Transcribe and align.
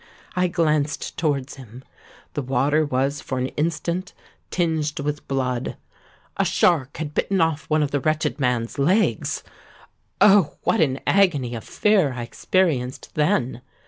I 0.35 0.47
glanced 0.47 1.15
towards 1.15 1.57
him: 1.57 1.83
the 2.33 2.41
water 2.41 2.83
was 2.83 3.21
for 3.21 3.37
an 3.37 3.49
instant 3.49 4.13
tinged 4.49 4.99
with 4.99 5.27
blood—a 5.27 6.43
shark 6.43 6.97
had 6.97 7.13
bitten 7.13 7.39
off 7.39 7.69
one 7.69 7.83
of 7.83 7.91
the 7.91 7.99
wretched 7.99 8.39
man's 8.39 8.79
legs! 8.79 9.43
Oh! 10.19 10.55
what 10.63 10.81
an 10.81 11.01
agony 11.05 11.53
of 11.53 11.63
fear 11.65 12.13
I 12.13 12.23
experienced 12.23 13.13
then. 13.13 13.61